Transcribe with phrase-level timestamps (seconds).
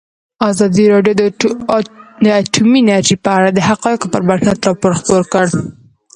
[0.49, 1.21] ازادي راډیو د
[2.39, 5.51] اټومي انرژي په اړه د حقایقو پر بنسټ راپور خپور کړی.